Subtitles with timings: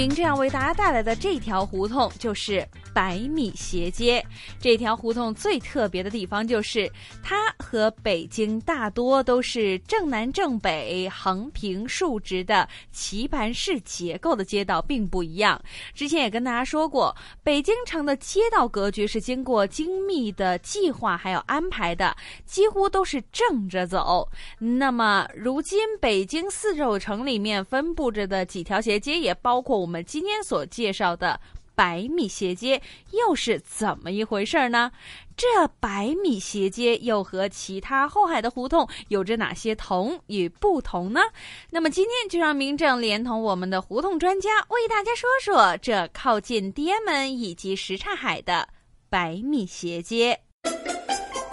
[0.00, 2.66] 明这样为大家带来的这条胡同就是。
[2.92, 4.20] 百米斜街
[4.58, 6.90] 这条胡同最特别的地方就是，
[7.22, 15.62] 它和北京大多都是正南正北、横平竖直的棋盘式结构的街道并不一样。
[15.94, 24.28] 之前也跟大家说过，北京城的街道格局是经过精密的计划还有安排的，几乎都是正着走。
[24.58, 31.40] 那么，如今北京四周城里面分布着的几条斜街，也包括我我们今天所介绍的。
[31.74, 34.92] 百米斜街又是怎么一回事呢？
[35.34, 41.22] 这百米斜街又和其他后海的胡同有着哪些同与不同呢？
[41.70, 48.68] 那么今天就让明正连同我们的胡同专家为大家说说这靠近地安门以及什刹海的
[49.08, 50.38] 百米斜街。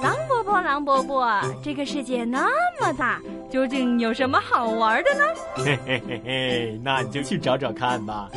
[0.04, 2.50] 狼伯伯，狼伯伯，这个世界那
[2.82, 5.24] 么大，究竟有什么好玩的呢？
[5.56, 8.30] 嘿嘿嘿嘿，那你就去找找看吧。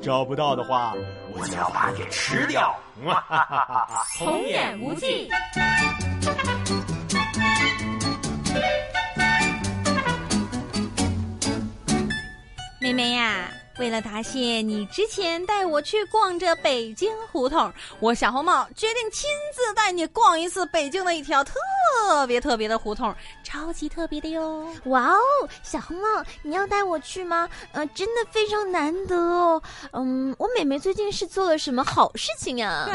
[0.00, 0.94] 找不到的话，
[1.32, 2.74] 我就要把你给吃掉！
[3.04, 4.06] 哈哈哈哈哈！
[4.18, 5.28] 童言无忌。
[12.80, 21.54] 妹妹呀，为了答谢你之前带我去逛这北京胡同，我小红帽决定亲自带你逛一次北京的一条特。
[22.26, 24.68] 别特别的胡同，超级特别的哟！
[24.84, 25.20] 哇哦，
[25.62, 27.48] 小红帽，你要带我去吗？
[27.72, 29.60] 呃，真的非常难得哦。
[29.92, 32.88] 嗯，我妹妹最近是做了什么好事情呀？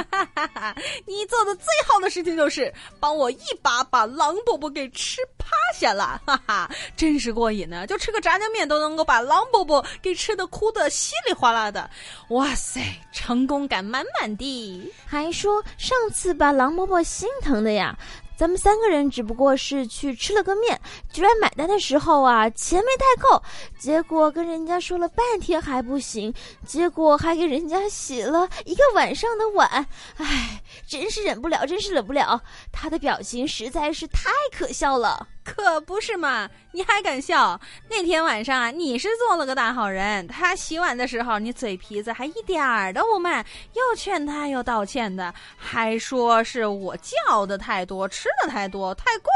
[1.05, 7.85] 你做的最好的事情就是帮我一把把狼伯伯给吃趴下了，哈哈，真是过瘾呢！
[7.85, 11.89] 就吃个炸酱面都能够把狼伯伯给吃的哭的稀里哗啦的，
[12.29, 14.91] 哇塞，成功感满满的。
[15.05, 17.97] 还说上次把狼伯伯心疼的呀。
[18.35, 20.79] 咱们三个人只不过是去吃了个面，
[21.11, 23.41] 居然买单的时候啊，钱没带够，
[23.79, 26.33] 结果跟人家说了半天还不行，
[26.65, 29.69] 结果还给人家洗了一个晚上的碗，
[30.17, 32.41] 唉，真是忍不了，真是忍不了，
[32.71, 35.27] 他的表情实在是太可笑了。
[35.43, 36.49] 可不是嘛！
[36.71, 37.59] 你还敢笑？
[37.89, 40.25] 那天晚上啊，你是做了个大好人。
[40.25, 46.95] 他洗碗的时候，你嘴皮子还一点儿都不慢，又劝他又道歉的，还说是我
[47.27, 49.31] 叫的太多，吃吃的太多，太贵。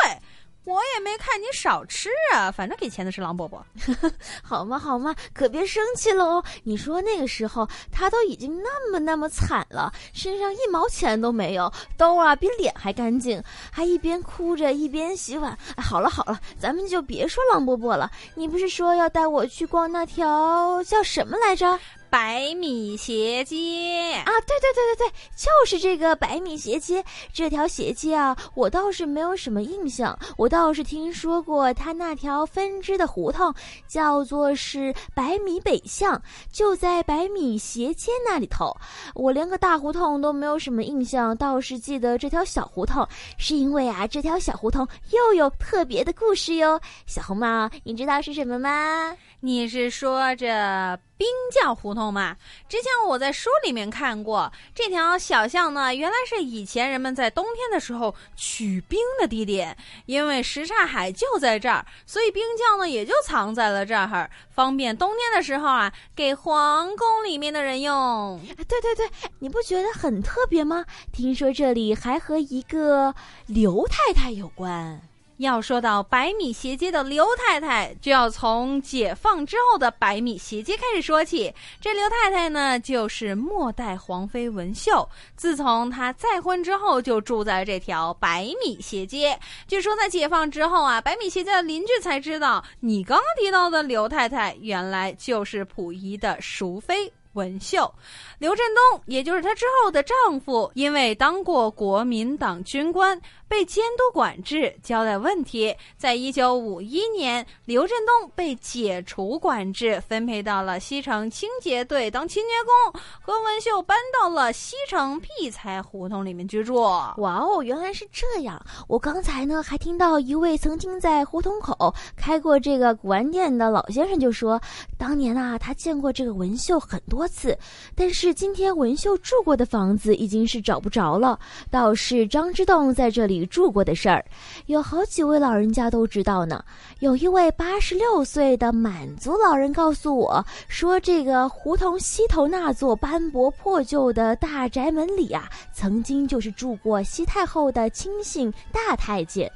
[0.63, 3.65] 我也没看你少吃啊，反正给钱的是狼伯伯。
[4.43, 6.43] 好嘛好嘛，可别生气了哦。
[6.63, 15.57] 你说那个时候他都已经那么那么惨了，身上一毛钱都没有，兜啊比脸还干净，还一边哭着一边洗碗。
[15.77, 18.09] 好了好了，咱们就别说狼伯伯了。
[18.35, 21.79] 你不是说要带我去逛那条叫什么来着？
[22.09, 27.03] 百米斜街啊，对对对对对，就是这个百米斜街。
[27.33, 33.53] 这条斜街啊，我倒是没有什么印象，我倒是听说过它那条分支的胡同，
[33.87, 38.75] 叫做是百米北巷，就在百米斜街那里头。
[39.13, 43.07] 我连个大胡同都没有什么印象，倒是记得这条小胡同，
[43.37, 46.79] 是因为啊，这条小胡同又有特别的故事哟。
[47.05, 49.15] 小红帽，你知道是什么吗？
[49.41, 50.99] 你是说这？
[51.17, 52.37] 冰窖胡同吗，
[52.69, 59.75] 之前我在书里面看过这条小巷呢，原来是以前人们在冬天的时候取冰的地点，
[60.05, 68.39] 因为什刹海就在这儿，所以冰窖呢也就藏在了这儿，方便冬天的时候啊给皇宫里面的人用。
[68.55, 69.09] 对对对，
[69.39, 70.85] 你不觉得很特别吗？
[71.11, 73.15] 听说这里还和一个
[73.47, 75.01] 刘太太有关。
[75.37, 81.53] 要说到百米斜街的刘太太，就要从解放之后的百米斜街开始说起。
[81.79, 85.07] 这刘太太呢，就是末代皇妃文秀。
[85.35, 89.39] 自从她再婚之后，就住在这条百米斜街。
[89.67, 97.11] 据说在解放之后啊，百米斜街的邻居才知道，你刚刚提到的刘太太，原来就是溥仪的淑妃。
[97.33, 97.93] 文秀，
[98.39, 105.75] 刘振东，也就是她之后的丈夫，因为当过国民党军官，被监督管制、交代问题。
[105.97, 112.49] 在一九五一年，刘振东被解除管制，分配到了西城清洁队当清洁
[112.93, 113.01] 工。
[113.21, 116.75] 何文秀搬到了西城碧才胡同里面居住。
[116.75, 118.61] 哇哦，原来是这样！
[118.87, 124.61] 我刚才呢还听到一位曾经在胡同口开过这个古玩店的老先生就说，
[124.97, 127.57] 当年啊他见过这个文秀很多次，
[127.95, 131.39] 但是今天文秀住过的房子已经是找不着了，
[131.71, 134.25] 倒是张之洞在这里住过的事儿，
[134.65, 136.63] 有好几位老人家都知道呢。
[136.99, 149.51] 有一位八十六岁的满族老人告诉我说，这个胡同西头那座斑驳破旧的大宅门里啊，曾经就是住过西太后的亲信大太监，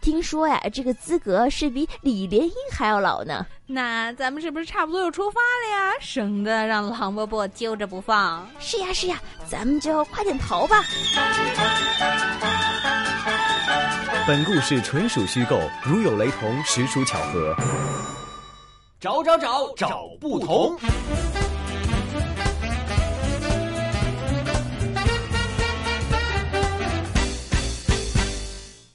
[0.00, 3.46] 听说呀，这个资格是比李莲英还要老呢。
[3.68, 5.92] 那咱们是不是差不多要出发了呀？
[6.00, 8.48] 省得让狼伯伯揪着不放。
[8.60, 10.84] 是呀是呀，咱们就快点逃吧。
[14.26, 17.54] 本故事纯属虚构，如有雷同，实属巧合。
[18.98, 20.76] 找找找找不同。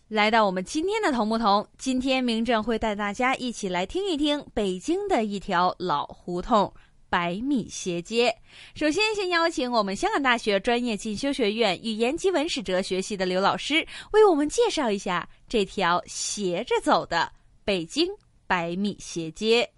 [0.09, 6.73] 来到我们今天的同不同，今天明正会带大家一起来听一听北京的一条老胡同——
[7.11, 8.33] 百米斜街。
[8.73, 17.29] 首先，先邀请我们香港大学专业进修学院语言及文史哲学系的刘老师，为我们介绍一下这条斜着走的
[17.65, 18.07] 北京
[18.47, 19.69] 百米斜街。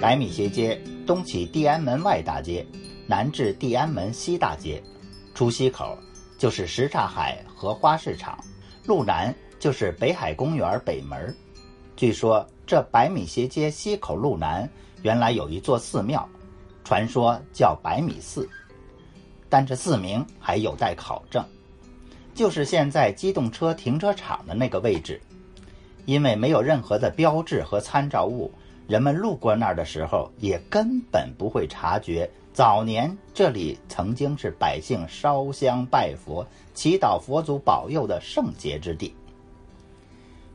[0.00, 2.64] 百米斜街东起地安门外大街，
[3.08, 4.80] 南至地安门西大街。
[5.34, 5.98] 出西口
[6.38, 8.38] 就是什刹海荷花市场，
[8.84, 11.36] 路南就是北海公园北门。
[11.96, 14.68] 据说这百米斜街西口路南
[15.02, 16.28] 原来有一座寺庙，
[16.82, 18.48] 传说叫百米寺，
[19.48, 21.44] 但这寺名还有待考证。
[22.34, 25.20] 就是现在机动车停车场的那个位置，
[26.04, 28.50] 因为没有任何的标志和参照物，
[28.88, 32.28] 人们路过那儿的时候也根本不会察觉。
[32.52, 39.14] 早年这里曾经是百姓烧香拜佛、祈祷佛祖保佑的圣洁之地。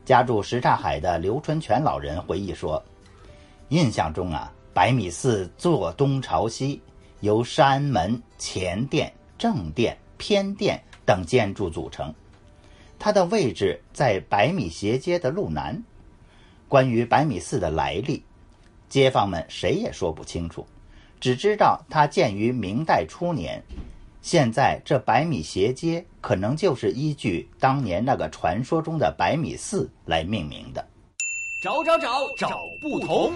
[0.04, 2.82] 家住什刹海的刘春泉老人回忆说
[3.68, 6.80] ：“印象中啊，百米寺坐东朝西，
[7.20, 12.12] 由山门、前殿、正殿、偏殿等建筑组成。
[12.98, 15.82] 它的位置在百米斜街的路南。
[16.68, 18.22] 关于百米寺的来历，
[18.88, 20.66] 街坊们谁也说不清楚。”
[21.20, 23.62] 只知道它建于明代初年，
[24.22, 30.86] 现在这百米斜街可能就是依据当年那个传说中的百米寺来命名的。
[31.62, 33.32] 找找找找不同。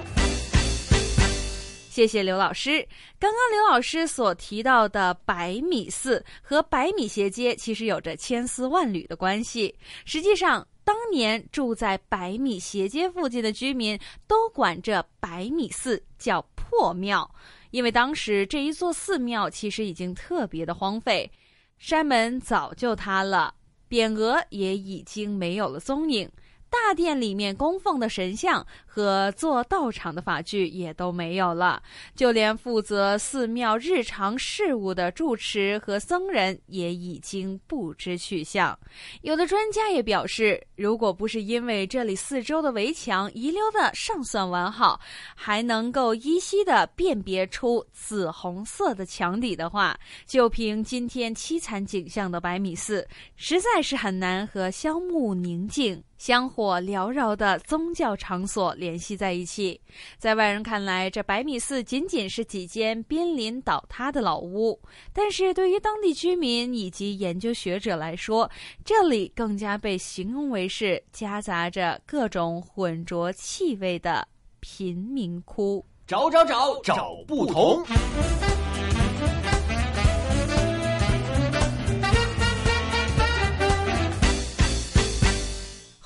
[1.91, 2.87] 谢谢刘老师。
[3.19, 9.75] 刚刚刘老师所提到的百米寺和百米斜街其实有着千丝万缕的关系。
[10.05, 16.45] 实际上，当年住在百米斜街附近的居民都管这百米寺叫
[16.79, 17.31] 破庙。
[17.71, 21.31] 因为当时这一座寺庙其实已经特别的荒废，
[21.79, 23.55] 山门早就塌了，
[23.88, 26.31] 匾额也已经没有了踪影。
[26.71, 31.83] 大殿里面供奉的神像和做道场的法具也都没有了，
[32.15, 38.79] 就连负责寺庙日常事务的住持和僧人也已经不知去向。
[39.23, 45.01] 有的专家也表示，如果不是因为这里四周的围墙遗留的尚算完好，
[45.35, 53.07] 还能够依稀的辨别出紫红色的墙底的话，就凭今天凄惨景象的百米寺，
[53.37, 56.03] 实在是很难和香木宁静。
[56.25, 59.79] 香火缭绕的宗教场所联系在一起，
[60.17, 64.75] 在外人看来，这百米寺仅仅是几间濒临倒塌的老屋；
[65.13, 68.51] 但是对于当地居民以及研究学者来说，
[68.82, 74.27] 这里更加被形容为是夹杂着各种浑浊气味的
[74.60, 75.84] 贫民窟。
[76.06, 77.84] 找找找找不同。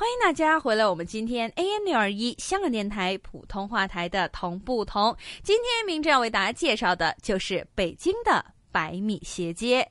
[0.09, 0.89] 欢迎大家回来！
[0.89, 5.15] 我们今天 AM 六二一香港电台普通话台的同不同。
[5.43, 9.87] 今天明正要为大家介绍的就是北京的百米斜街。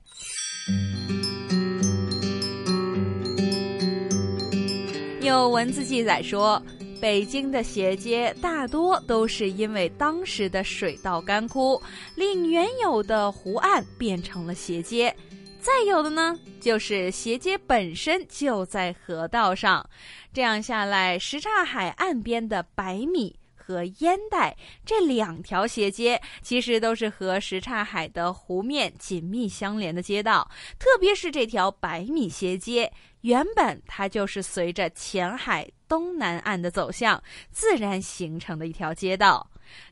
[5.22, 6.60] 有文字记载说，
[7.00, 11.80] 北京的斜街大多都是因为当时的水稻干枯，
[12.16, 15.16] 令原有的湖岸变成了斜街。
[15.60, 19.88] 再有的呢，就是斜街本身就在河道上，
[20.34, 30.50] 这样下来，什刹海岸边的百米和烟袋这两条斜街，其实都是和什刹海的湖面紧密相连的街道。
[30.80, 37.22] 特别是这条百米斜街，原本它就是随着前海东南岸的走向
[37.52, 39.46] 自然形成的一条街道。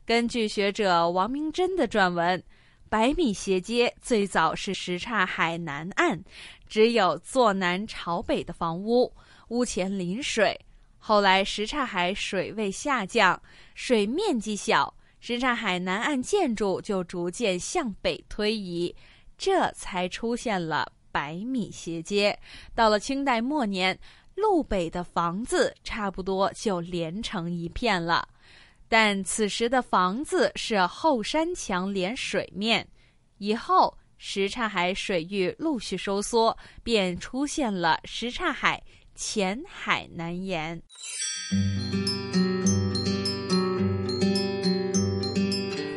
[0.06, 2.42] 根据学者王明珍的撰文，
[2.88, 6.22] 百米斜街最早是什刹海南岸，
[6.68, 9.12] 只有坐南朝北的房屋，
[9.48, 10.58] 屋前临水。
[10.96, 13.40] 后来，什刹海水位下降，
[13.74, 18.94] 水面积小，什刹海南岸建筑就逐渐向北推移，
[19.36, 22.38] 这才出现了百米斜街。
[22.72, 23.98] 到了清代末年，
[24.36, 28.28] 路北的房子差不多就连成一片了，
[28.88, 32.86] 但此时的房子是后山墙连水面，
[33.38, 38.82] 以后什刹海水域陆续收缩，便出现了什刹海。
[39.18, 40.78] 前海南沿，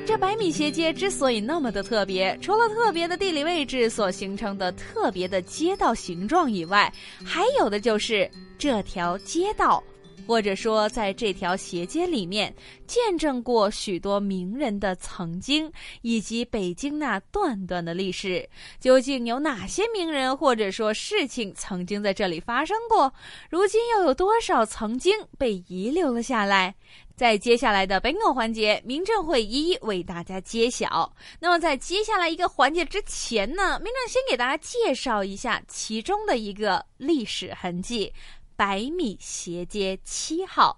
[0.07, 6.89] 这百米斜街之所以那么的特别，除了特别的地理位置所形成的特别的街道形状以外，
[7.25, 9.83] 还有的就是这条街道。
[10.29, 12.53] 或者说，在这条斜街里面，
[12.85, 15.71] 见证过许多名人的曾经，
[16.03, 18.47] 以及北京那段段的历史。
[18.79, 23.11] 究竟有哪些名人或者说事情曾经在这里发生过？
[23.49, 26.75] 如今又有多少曾经被遗留了下来？
[27.15, 31.11] 在接下来的本口环节，明正会一一为大家揭晓。
[31.39, 38.13] 那么，在接下来一个环节之前呢，明正先给大家介绍一下其中的一个历史痕迹。
[38.59, 40.77] 百米斜街七号，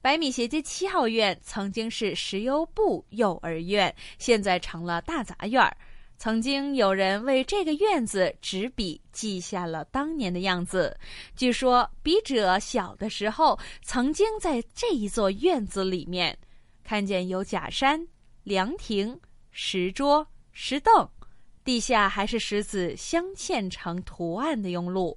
[0.00, 5.76] 百米斜街七号院曾经是石油部幼儿园，现在成了大杂院儿。
[6.18, 10.98] 曾经有人为这个院子执笔记下了当年的样子。
[11.36, 16.36] 据说笔者小的时候，曾经在这一座院子里面
[16.82, 18.04] 看见有假山、
[18.42, 19.16] 凉亭、
[19.52, 21.08] 石桌、石凳，
[21.62, 25.16] 地下还是石子镶嵌成图案的用路。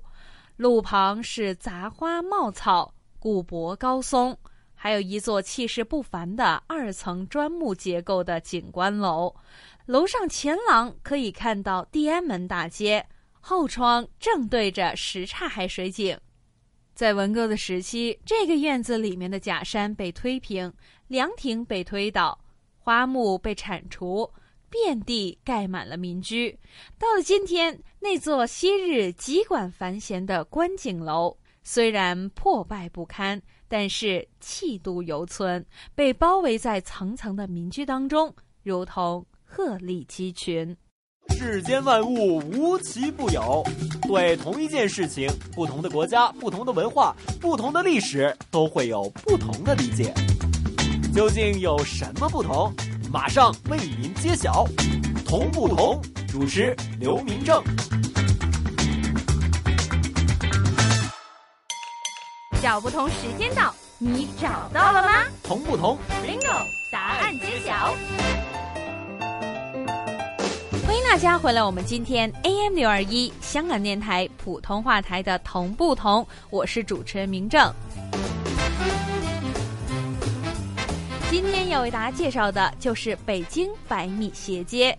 [0.58, 4.36] 路旁是杂花茂草、古柏高松，
[4.74, 9.34] 还有一座气势不凡的二层砖木结构的景观楼。
[9.86, 13.06] 楼上前廊可以看到地安门大街，
[13.40, 16.18] 后窗正对着什刹海水景。
[16.96, 20.74] 在文革的时期，这个院子里面的假山被推平，
[21.08, 22.36] 凉亭被推倒，
[22.80, 24.28] 花木被铲除。
[24.70, 26.58] 遍地盖满了民居。
[27.00, 38.34] 到了今天，那座昔日极管繁闲的观景楼，虽然破败不堪，但是气度犹存，被包围在层层的民居当中，
[38.64, 40.76] 如同鹤立鸡群。
[41.30, 43.62] 世间万物无奇不有，
[44.04, 50.14] 对同一件事情，不同的国家、不同的文化、不同的历史，都会有不同的理解。
[51.14, 52.74] 究竟有什么不同？
[53.10, 54.66] 马上为您揭晓，
[55.26, 56.02] 同不同？
[56.28, 57.64] 主持刘明正。
[62.62, 65.24] 小不同时间到，你找到了吗？
[65.42, 66.66] 同不同？Bingo！
[66.92, 67.96] 答案揭晓。
[70.86, 76.28] 欢迎大家回来，我们今天 AM 六二一香港电台普通话台的同不同？
[76.50, 77.74] 我是主持人明正。
[81.68, 84.98] 天要为大家介绍的就是北京百米斜街，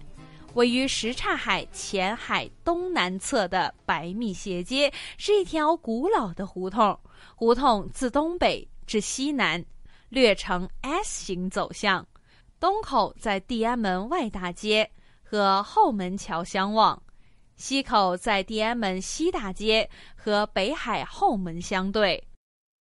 [0.53, 7.01] 位于什刹海前海东南侧的百米斜街是一条古老的胡同，
[7.35, 9.65] 胡同自东北至西南
[10.11, 12.07] 略呈 S 型走向，
[12.61, 14.91] 东口在地安门外大街
[15.23, 17.03] 和后门桥相望，
[17.57, 22.23] 西口在地安门西大街和北海后门相对。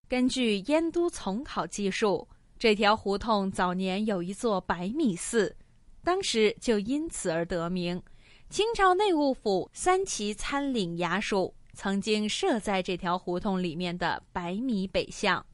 [0.10, 2.28] 根据燕都从考技术。
[2.60, 5.56] 这条胡同早年有一座百米寺，
[6.04, 8.02] 当时就因此而得名。
[8.50, 15.46] 清朝内务府三旗参领衙署曾经设在这条胡同里面的百米北巷。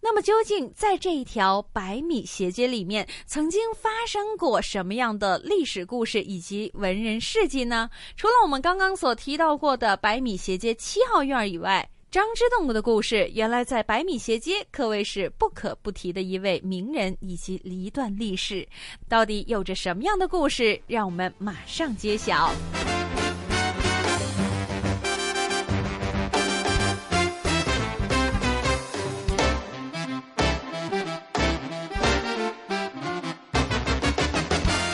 [0.00, 7.90] 那么，究竟在这一条百米斜街里面，曾经发生过什么样的历史故事以及文人事迹呢？
[8.16, 18.66] 除了我们刚刚所提到过的百米斜街七号院以外，张之洞的故事，原来在百米斜街可谓是不可不提的一位名人以及一段历史。
[19.10, 20.80] 到底有着什么样的故事？
[20.86, 22.50] 让我们马上揭晓。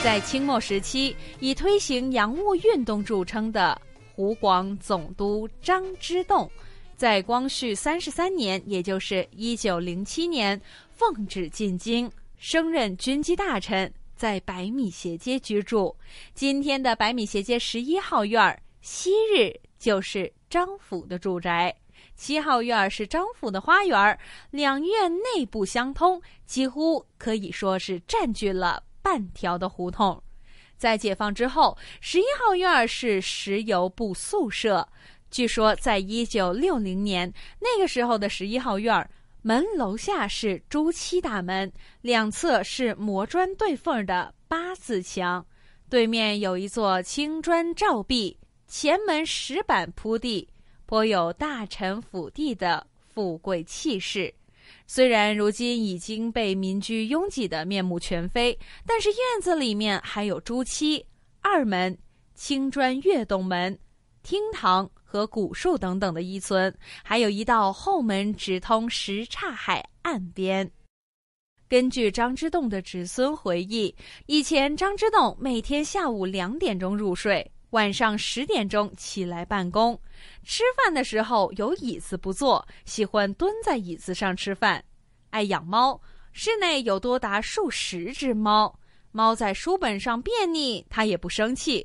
[0.02, 3.80] 在清末时期，以推行洋务运动著称的
[4.16, 6.50] 湖广总督张之洞。
[6.96, 10.60] 在光绪三十三年，也就是一九零七年，
[10.90, 15.94] 奉旨进京，升任军机大臣，在百米斜街居住。
[16.34, 21.74] 今天的百米斜街十一号院儿，昔日就是张府的住宅。
[22.14, 24.18] 七号院儿是张府的花园，
[24.50, 30.22] 两院内部相通，几乎可以说是占据了半条的胡同。
[30.76, 34.88] 在解放之后，十一号院儿是石油部宿舍。
[35.34, 39.10] 据说，在一九六零年那个时候的十一号院儿
[39.42, 41.72] 门楼下是朱漆大门，
[42.02, 45.44] 两侧是磨砖对缝的八字墙，
[45.90, 48.38] 对面有一座青砖照壁，
[48.68, 50.48] 前门石板铺地。
[50.86, 54.32] 颇有大臣府邸的富贵气势，
[54.86, 61.04] 虽然如今已经被民居拥挤的面目全非，但是院子里面还有朱漆、
[61.40, 61.98] 二门、
[62.36, 63.76] 青砖跃动门、
[64.24, 70.68] 厅堂和古树等等的依存，还有一道后门直通什刹海岸边。
[71.68, 73.94] 根据张之洞的子孙回忆，
[74.26, 77.48] 以前张之洞每天下午两点钟入睡。
[77.70, 80.00] 晚上十点钟起来办公，
[80.44, 84.82] 吃饭的时候有椅子不坐，喜欢蹲在椅子上吃饭。
[85.30, 86.00] 爱养猫，
[86.32, 88.78] 室内有多达数十只猫。
[89.10, 91.84] 猫在书本上便溺，他也不生气。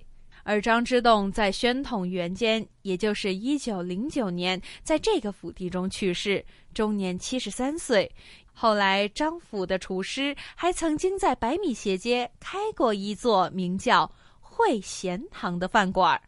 [0.50, 8.12] 而张之洞在宣统元间，也就是一九零九年，在这个府邸中去世，终年七十三岁。
[8.52, 14.12] 后来张府的厨师还曾经在百米斜街开过一座名叫。
[14.42, 16.20] 会贤堂的饭馆，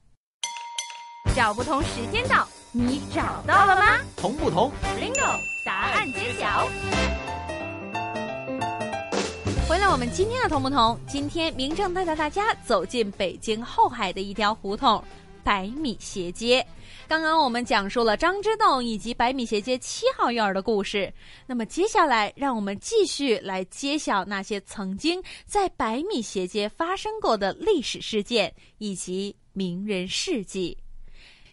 [1.35, 3.97] 找不同时间到，你找到了吗？
[4.15, 5.37] 同不同？Bingo！
[5.65, 6.65] 答案揭晓。
[9.71, 10.99] 回来，我们今天的同不同？
[11.07, 15.01] 今天明正带着大家走进北京后海的一条胡同——
[15.45, 16.67] 百米斜街。
[17.07, 21.09] 刚刚我们讲述了张之洞以及百米斜街七号院的故事，
[21.47, 30.77] 那么接下来让我们继续来揭晓那些曾经在百米斜街发生过的历史事件以及名人事迹。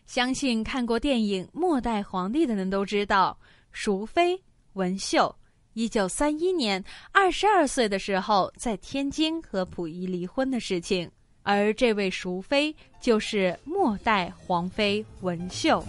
[0.07, 3.39] 相信看过电影《末代皇帝》的人都知道，
[3.71, 4.37] 淑妃
[4.73, 5.33] 文秀
[5.79, 6.83] 一九三一年
[7.13, 11.09] 二十二岁的时候在天津和溥仪离婚的事情。
[11.45, 15.81] 而这位淑妃就是末代皇妃文秀。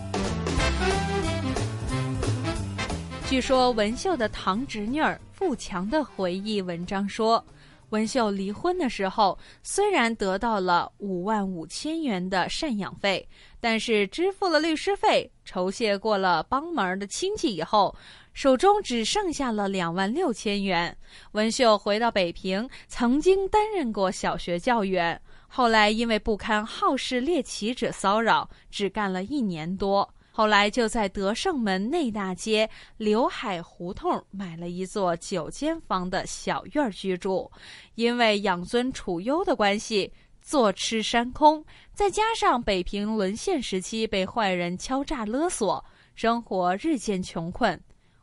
[3.27, 7.43] 据说文秀的堂侄女儿富强的回忆文章说，
[7.89, 13.27] 文秀离婚的时候虽然得到了五万五千元的赡养费，
[13.59, 17.95] 但是支付了律师费、酬谢过了帮忙的亲戚以后，
[18.33, 20.95] 手中只剩下了两万六千元。
[21.33, 25.19] 文秀回到北平，曾经担任过小学教员。
[25.47, 30.07] 后来因为不堪好事猎奇者骚扰，只干了一年多。
[30.31, 37.51] 后来就在德胜门内大街刘海胡同买了一座九间房的小院居住。
[37.95, 45.83] 因为养尊处优的关系，坐吃山空，再加上北平沦陷时期被坏人敲诈勒索，
[46.15, 47.77] 生活日渐穷困。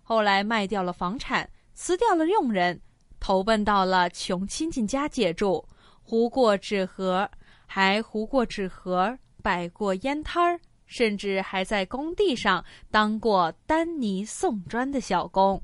[0.09, 2.81] 后来卖掉了房产，辞掉了佣人，
[3.19, 5.67] 投奔到了穷亲戚家借住。
[6.05, 7.29] 糊过纸盒，
[7.67, 15.61] 还糊过纸盒，摆过烟摊儿，甚至还在工地上当过丹泥送砖的小工。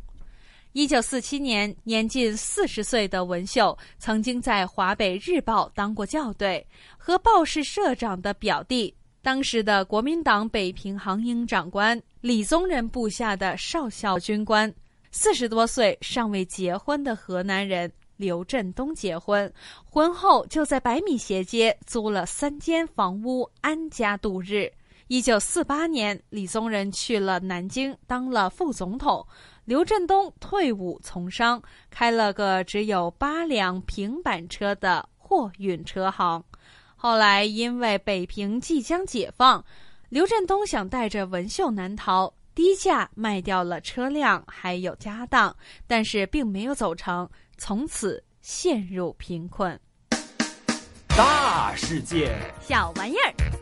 [0.72, 6.66] 一九四七年，年近四十岁的文秀曾经在华北日报当过校对，
[6.98, 14.72] 和报社社长的表弟，当时的国民党北平航营长官李宗仁部下的少校军官，
[15.12, 17.90] 四十多岁尚未结婚的河南人。
[18.16, 19.52] 刘振东结婚，
[19.85, 24.70] 婚后就在百米斜街租了三间房屋安家度日。
[25.08, 29.26] 一九四八年，李宗仁去了南京当了副总统，
[29.64, 36.42] 刘振东退伍从商，开了个只有八辆平板车的货运车行。
[37.02, 39.64] 后来因为北平即将解放，
[40.08, 45.56] 刘振东想带着文秀南逃，低价卖掉了车辆还有家当，
[45.88, 47.28] 但是并没有走成。
[47.58, 49.76] 从此陷入贫困。
[51.08, 53.62] 大世界，小玩意儿。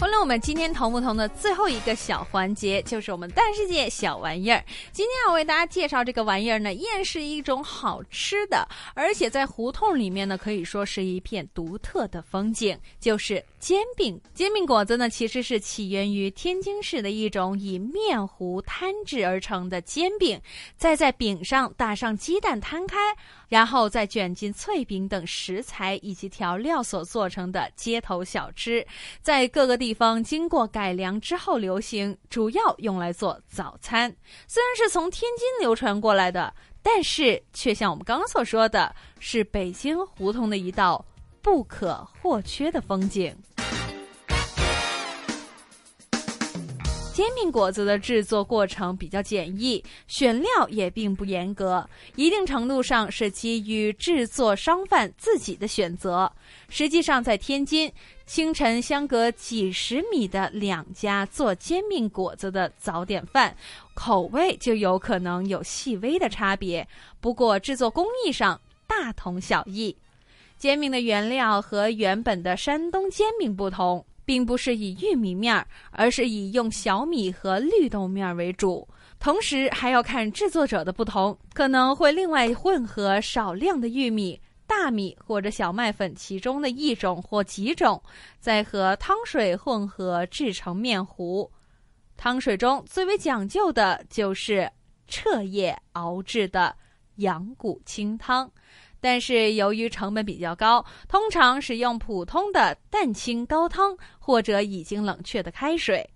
[0.00, 4.64] 欢迎我们今天同不同的最后一个小环节，就是我们大世界小玩意儿。
[4.92, 14.20] 今天要为大家介绍这个玩意儿呢，依然是一种好吃的，而且在胡同里面呢，可以说是一片独特的风景，就是煎饼。
[14.34, 20.40] 煎饼果子呢，其实是起源于天津市的一种以面糊摊制而成的煎饼，
[20.76, 22.96] 再在饼上打上鸡蛋摊开。
[23.48, 28.86] 然后再卷进脆饼等食材以及调料所做成的街头小吃，
[29.22, 34.14] 在各个地地方经过改良之后流行，主要用来做早餐。
[34.46, 41.02] 虽然是从天津流传过来的，但是却像我们刚刚所说的，是北京胡同的一道
[41.40, 43.34] 不可或缺的风景。
[47.18, 56.32] 煎饼果子的制作过程比较简易，选料也并不严格，一定程度上是基于制作商贩自己的选择。
[56.68, 57.92] 实际上，在天津，
[58.24, 63.52] 清晨相隔几十米的两家做煎饼果子的早点饭，
[63.94, 66.86] 口味就有可能有细微的差别，
[67.20, 69.96] 不过制作工艺上大同小异。
[70.56, 74.06] 煎饼的原料和原本的山东煎饼不同。
[74.28, 78.86] 并不是以玉米面儿，而是以用小米和绿豆面为主。
[79.18, 88.02] 同时还要看制作者的不同，可能会另外混合少量的玉米、大米或者小麦粉其中的一种或几种，
[88.38, 91.50] 再和汤水混合制成面糊。
[92.18, 94.70] 汤水中最为讲究的就是
[95.06, 96.76] 彻夜熬制的
[97.16, 98.50] 羊骨清汤。
[99.00, 106.08] 但是由于成本比较高，通常使用普通的蛋清高汤或者已经冷却的开水。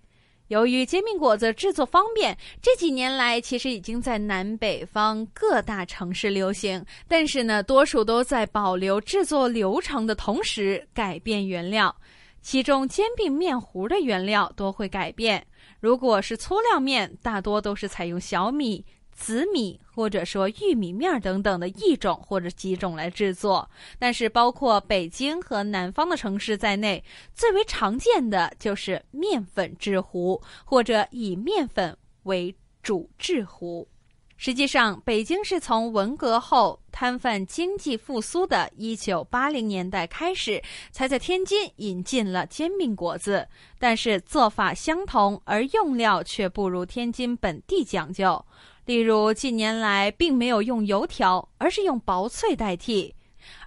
[0.49, 6.85] 由于煎饼果子制作方便，这几年来其实已经在南北方各大城市流行。
[7.09, 11.95] 但是呢，多数都在保留制作流程的同时改变原料，
[12.43, 15.43] 其中煎饼面糊的原料都会改变。
[15.81, 18.85] 如果是粗料面，大多都是采用小米。
[19.13, 27.03] 紫米或者说玉米面等等的一种或者几种来制作，但是包括北京和南方的城市在内，
[27.35, 33.87] 最为常见的就是面粉制糊或者以面粉为主制糊。
[34.39, 43.47] 实际上，北京是从文革后摊贩经济复苏的一九八零年代开始，才在天津引进了煎饼果子，
[43.79, 48.45] 但是做法相同，而用料却不如天津本地讲究。
[48.85, 53.13] 例如，近年来并没有用油条，而是用薄脆代替；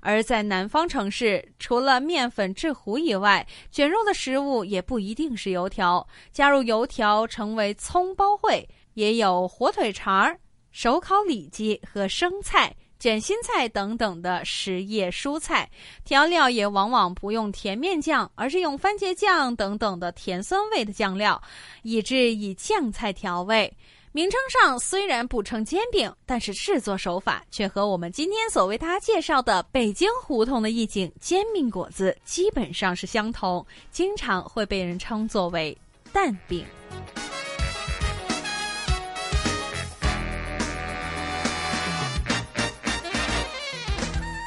[0.02, 10.36] 而在南方城市，除了面粉制糊以外，卷肉的食物也不一定是油条，加入油条成为葱包烩，也有火腿肠、
[10.72, 15.70] 手烤里脊和生菜、卷心菜等等的实叶蔬菜。
[16.04, 21.42] 调料也往往不用甜面酱，而是用番茄酱等等的甜酸味的酱料，
[21.84, 23.74] 以致以酱菜调味。
[24.16, 35.78] 名称上虽然不称煎饼，但是制作手法却和我们今天所为大家介绍的北京胡同的意境煎饼果子基本上是相同，经常会被人称作为
[36.14, 36.66] 蛋饼。